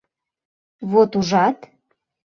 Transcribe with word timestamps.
Вот 0.91 1.11
ужат! 1.19 1.57